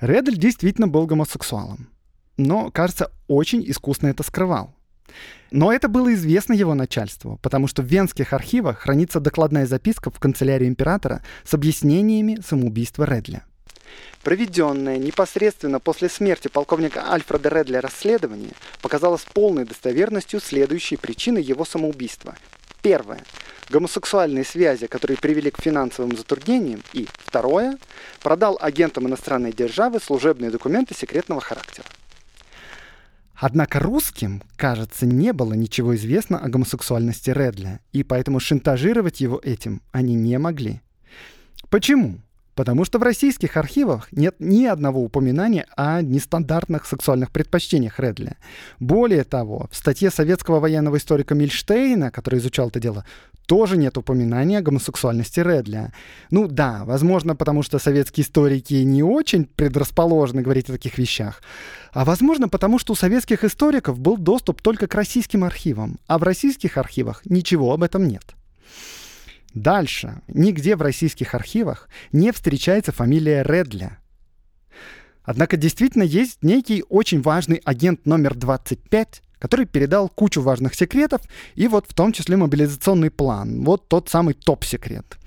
[0.00, 1.88] Редль действительно был гомосексуалом,
[2.36, 4.74] но, кажется, очень искусно это скрывал.
[5.50, 10.18] Но это было известно его начальству, потому что в венских архивах хранится докладная записка в
[10.18, 13.44] канцелярии императора с объяснениями самоубийства Редля.
[14.22, 18.50] Проведенное непосредственно после смерти полковника Альфреда Редля расследование
[18.82, 22.36] показало с полной достоверностью следующие причины его самоубийства.
[22.82, 23.22] Первое.
[23.70, 26.82] Гомосексуальные связи, которые привели к финансовым затруднениям.
[26.92, 27.78] И второе.
[28.20, 31.86] Продал агентам иностранной державы служебные документы секретного характера.
[33.40, 39.80] Однако русским, кажется, не было ничего известно о гомосексуальности Редля, и поэтому шантажировать его этим
[39.92, 40.80] они не могли.
[41.70, 42.18] Почему?
[42.56, 48.36] Потому что в российских архивах нет ни одного упоминания о нестандартных сексуальных предпочтениях Редля.
[48.80, 53.04] Более того, в статье советского военного историка Мильштейна, который изучал это дело,
[53.48, 55.94] тоже нет упоминания о гомосексуальности Редля.
[56.30, 61.42] Ну да, возможно, потому что советские историки не очень предрасположены говорить о таких вещах.
[61.92, 66.24] А возможно, потому что у советских историков был доступ только к российским архивам, а в
[66.24, 68.36] российских архивах ничего об этом нет.
[69.54, 70.20] Дальше.
[70.28, 73.98] Нигде в российских архивах не встречается фамилия Редля.
[75.22, 81.20] Однако действительно есть некий очень важный агент номер 25, который передал кучу важных секретов,
[81.54, 83.64] и вот в том числе мобилизационный план.
[83.64, 85.18] Вот тот самый топ-секрет.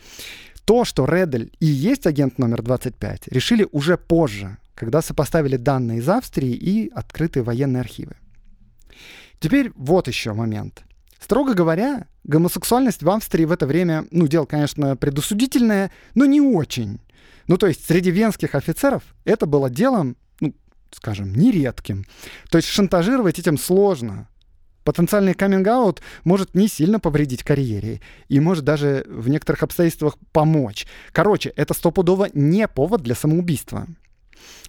[0.66, 6.10] То, что Редель и есть агент номер 25, решили уже позже, когда сопоставили данные из
[6.10, 8.16] Австрии и открытые военные архивы.
[9.40, 10.84] Теперь вот еще момент.
[11.20, 17.00] Строго говоря, гомосексуальность в Австрии в это время, ну, дело, конечно, предусудительное, но не очень.
[17.48, 20.16] Ну, то есть среди венских офицеров это было делом,
[20.92, 22.06] скажем, нередким.
[22.50, 24.28] То есть шантажировать этим сложно.
[24.84, 30.88] потенциальный каминг-аут может не сильно повредить карьере и может даже в некоторых обстоятельствах помочь.
[31.12, 33.88] Короче, это стопудово не повод для самоубийства.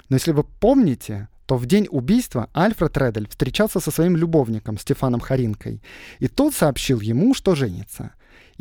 [0.09, 5.20] Но если вы помните, то в день убийства Альфред Редель встречался со своим любовником Стефаном
[5.20, 5.83] Харинкой,
[6.18, 8.12] и тот сообщил ему, что женится.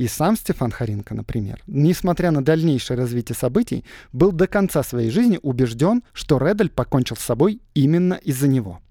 [0.02, 5.38] И сам Стефан Харинка, например, несмотря на дальнейшее развитие событий, был до конца своей жизни
[5.44, 8.82] убежден, что Редель покончил с собой именно из-за него.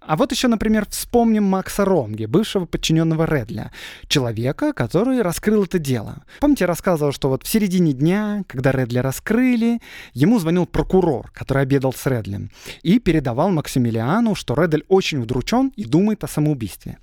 [0.00, 3.70] А вот еще, например, вспомним Макса Ронги, бывшего подчиненного Редля,
[4.08, 6.24] человека, который раскрыл это дело.
[6.40, 9.80] Помните, я рассказывал, что вот в середине дня, когда Редля раскрыли,
[10.14, 12.50] ему звонил прокурор, который обедал с Редлем,
[12.82, 16.98] и передавал Максимилиану, что Редль очень удручен и думает о самоубийстве.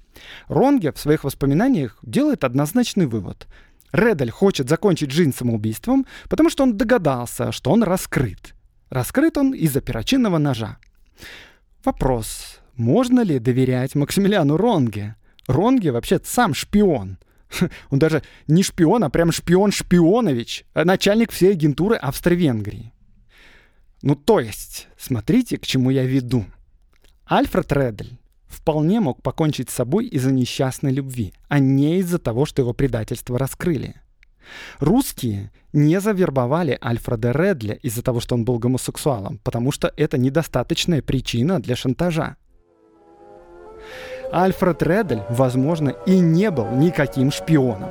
[0.48, 3.48] Ронге в своих воспоминаниях делает однозначный вывод.
[3.92, 8.54] Редель хочет закончить жизнь самоубийством, потому что он догадался, что он раскрыт.
[8.90, 10.78] Раскрыт он из-за перочинного ножа.
[11.84, 15.16] Вопрос, можно ли доверять Максимилиану Ронге?
[15.48, 17.18] Ронге вообще сам шпион.
[17.90, 22.94] Он даже не шпион, а прям шпион Шпионович, а начальник всей агентуры Австро-Венгрии.
[24.02, 26.46] Ну то есть, смотрите, к чему я веду.
[27.26, 32.62] Альфред Редель вполне мог покончить с собой из-за несчастной любви, а не из-за того, что
[32.62, 33.96] его предательство раскрыли.
[34.80, 41.02] Русские не завербовали Альфреда Редля из-за того, что он был гомосексуалом, потому что это недостаточная
[41.02, 42.38] причина для шантажа.
[44.32, 47.90] Альфред Редель, возможно, и не был никаким шпионом.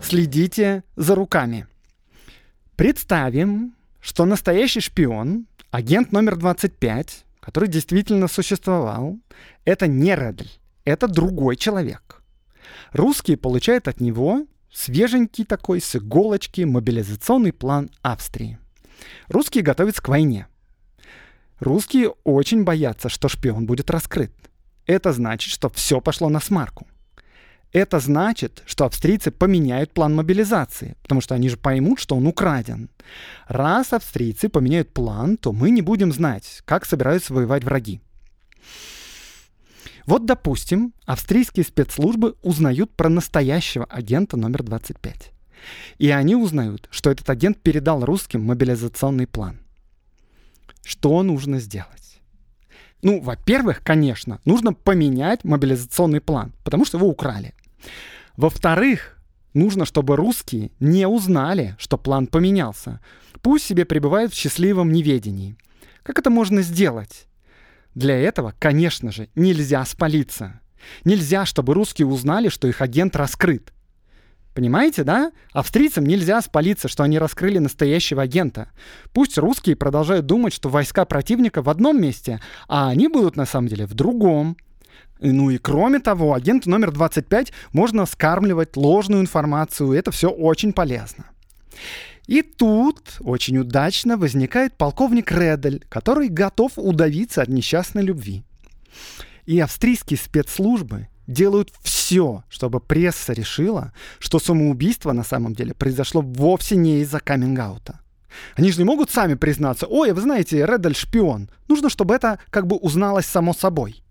[0.00, 1.66] Следите за руками.
[2.76, 9.18] Представим, что настоящий шпион, агент номер 25, который действительно существовал,
[9.64, 10.50] это не Редель,
[10.84, 12.22] это другой человек.
[12.92, 18.58] Русские получают от него свеженький такой, с иголочки, мобилизационный план Австрии.
[19.28, 20.46] Русские готовятся к войне.
[21.60, 24.32] Русские очень боятся, что шпион будет раскрыт.
[24.86, 26.86] Это значит, что все пошло на смарку.
[27.72, 32.88] Это значит, что австрийцы поменяют план мобилизации, потому что они же поймут, что он украден.
[33.48, 38.00] Раз австрийцы поменяют план, то мы не будем знать, как собираются воевать враги.
[40.06, 45.32] Вот, допустим, австрийские спецслужбы узнают про настоящего агента номер 25.
[45.98, 49.60] И они узнают, что этот агент передал русским мобилизационный план.
[50.82, 52.20] Что нужно сделать?
[53.02, 57.54] Ну, во-первых, конечно, нужно поменять мобилизационный план, потому что его украли.
[58.36, 59.18] Во-вторых,
[59.54, 63.00] нужно, чтобы русские не узнали, что план поменялся.
[63.40, 65.56] Пусть себе пребывают в счастливом неведении.
[66.02, 67.26] Как это можно сделать?
[67.94, 70.60] Для этого, конечно же, нельзя спалиться.
[71.04, 73.72] Нельзя, чтобы русские узнали, что их агент раскрыт.
[74.54, 75.32] Понимаете, да?
[75.52, 78.70] Австрийцам нельзя спалиться, что они раскрыли настоящего агента.
[79.12, 83.68] Пусть русские продолжают думать, что войска противника в одном месте, а они будут на самом
[83.68, 84.56] деле в другом.
[85.20, 91.24] Ну и кроме того, агенту номер 25 можно скармливать ложную информацию, это все очень полезно.
[92.26, 98.44] И тут очень удачно возникает полковник Редель, который готов удавиться от несчастной любви.
[99.44, 106.76] И австрийские спецслужбы делают все, чтобы пресса решила, что самоубийство на самом деле произошло вовсе
[106.76, 108.00] не из-за каминг-аута.
[108.56, 111.50] Они же не могут сами признаться, ой, вы знаете, Редель шпион.
[111.68, 114.02] Нужно, чтобы это как бы узналось само собой.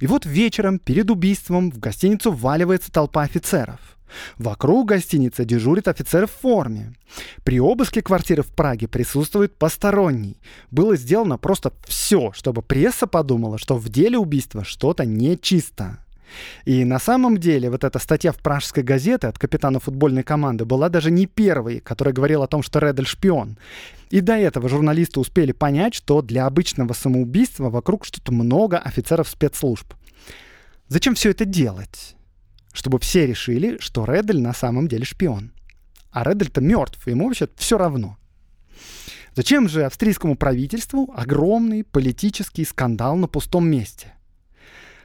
[0.00, 3.80] И вот вечером перед убийством в гостиницу вваливается толпа офицеров.
[4.38, 6.94] Вокруг гостиницы дежурит офицер в форме.
[7.44, 10.38] При обыске квартиры в Праге присутствует посторонний.
[10.70, 15.98] Было сделано просто все, чтобы пресса подумала, что в деле убийства что-то нечисто.
[16.64, 20.88] И на самом деле вот эта статья в пражской газете от капитана футбольной команды была
[20.88, 23.58] даже не первой, которая говорила о том, что Редель шпион.
[24.10, 29.92] И до этого журналисты успели понять, что для обычного самоубийства вокруг что-то много офицеров спецслужб.
[30.88, 32.16] Зачем все это делать?
[32.72, 35.52] Чтобы все решили, что Редель на самом деле шпион.
[36.10, 38.18] А Редель-то мертв, ему вообще все равно.
[39.34, 44.12] Зачем же австрийскому правительству огромный политический скандал на пустом месте?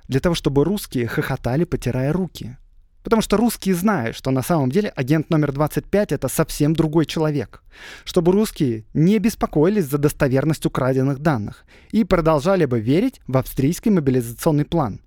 [0.08, 2.58] Для того, чтобы русские хохотали, потирая руки.
[3.04, 7.64] Потому что русские знают, что на самом деле агент номер 25 это совсем другой человек.
[8.04, 14.66] Чтобы русские не беспокоились за достоверность украденных данных и продолжали бы верить в австрийский мобилизационный
[14.66, 15.00] план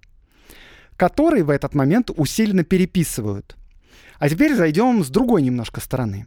[1.01, 3.57] который в этот момент усиленно переписывают.
[4.19, 6.27] А теперь зайдем с другой немножко стороны.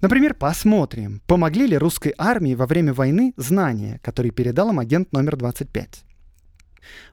[0.00, 5.36] Например, посмотрим, помогли ли русской армии во время войны знания, которые передал им агент номер
[5.36, 6.04] 25.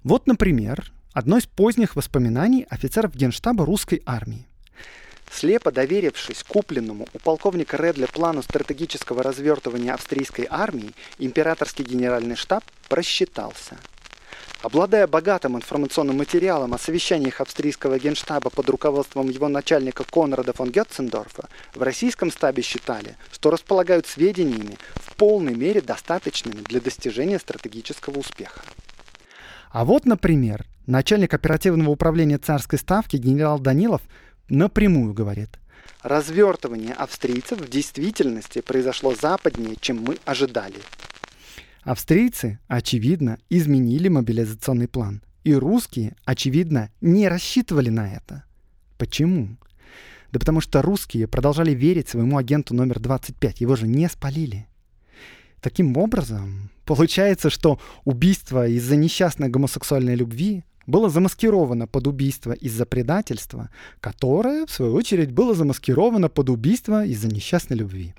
[0.03, 4.47] Вот, например, одно из поздних воспоминаний офицеров генштаба русской армии.
[5.29, 13.75] Слепо доверившись купленному у полковника Редля плану стратегического развертывания австрийской армии, императорский генеральный штаб просчитался.
[14.65, 21.49] Обладая богатым информационным материалом о совещаниях австрийского генштаба под руководством его начальника Конрада фон Гетцендорфа,
[21.75, 28.59] в российском стабе считали, что располагают сведениями в полной мере достаточными для достижения стратегического успеха.
[29.69, 34.01] А вот, например, начальник оперативного управления царской ставки генерал Данилов
[34.49, 35.59] напрямую говорит.
[36.01, 40.81] Развертывание австрийцев в действительности произошло западнее, чем мы ожидали.
[41.85, 45.21] Австрийцы, очевидно, изменили мобилизационный план.
[45.43, 48.43] И русские, очевидно, не рассчитывали на это.
[48.97, 49.55] Почему?
[50.31, 53.61] Да потому что русские продолжали верить своему агенту номер 25.
[53.61, 54.67] Его же не спалили.
[55.61, 63.69] Таким образом, получается, что убийство из-за несчастной гомосексуальной любви было замаскировано под убийство из-за предательства,
[63.99, 68.15] которое, в свою очередь, было замаскировано под убийство из-за несчастной любви.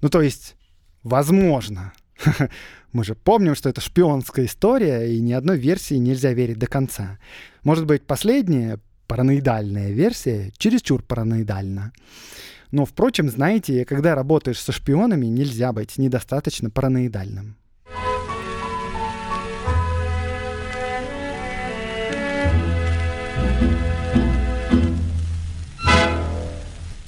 [0.00, 0.56] Ну, то есть,
[1.02, 1.92] возможно.
[2.92, 7.18] Мы же помним, что это шпионская история, и ни одной версии нельзя верить до конца.
[7.62, 11.92] Может быть, последняя, параноидальная версия, чересчур параноидальна.
[12.70, 17.56] Но, впрочем, знаете, когда работаешь со шпионами, нельзя быть недостаточно параноидальным.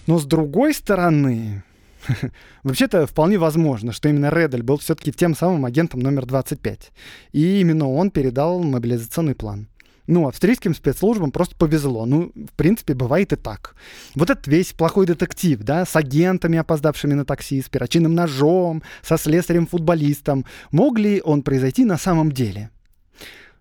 [0.07, 1.63] Но с другой стороны,
[2.63, 6.93] вообще-то вполне возможно, что именно Редель был все-таки тем самым агентом номер 25.
[7.33, 9.69] И именно он передал мобилизационный план.
[10.07, 12.05] Ну, австрийским спецслужбам просто повезло.
[12.05, 13.77] Ну, в принципе, бывает и так.
[14.17, 19.17] Вот этот весь плохой детектив, да, с агентами, опоздавшими на такси, с перочинным ножом, со
[19.17, 20.47] слесарем-футболистом.
[20.73, 22.71] Мог ли он произойти на самом деле?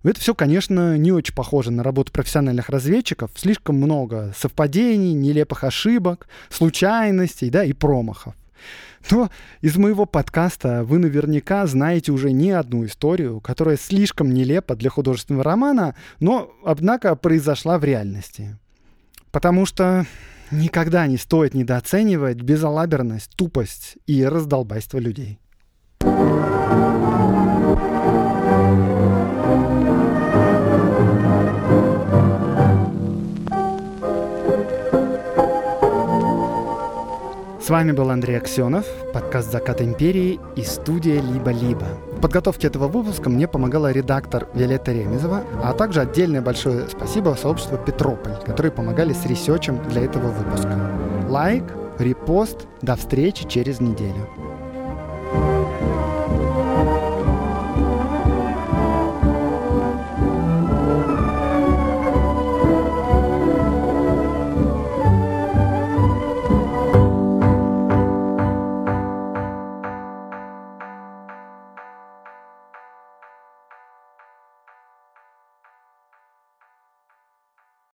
[0.02, 3.32] Это все, конечно, не очень похоже на работу профессиональных разведчиков.
[3.36, 8.34] Слишком много совпадений, нелепых ошибок, случайностей да, и промахов.
[9.12, 9.30] Но
[9.62, 15.44] из моего подкаста вы наверняка знаете уже не одну историю, которая слишком нелепа для художественного
[15.44, 18.58] романа, но, однако, произошла в реальности.
[19.32, 20.06] Потому что
[20.52, 25.40] никогда не стоит недооценивать безалаберность, тупость и раздолбайство людей.
[37.70, 41.86] С вами был Андрей Аксенов, подкаст «Закат империи» и студия «Либо-либо».
[42.18, 47.78] В подготовке этого выпуска мне помогала редактор Виолетта Ремезова, а также отдельное большое спасибо сообществу
[47.78, 50.80] «Петрополь», которые помогали с ресерчем для этого выпуска.
[51.30, 51.64] Лайк,
[52.00, 54.28] репост, до встречи через неделю.